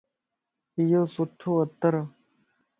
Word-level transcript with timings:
ايو 0.77 1.01
سھڻو 1.13 1.51
عطرَ 1.63 1.93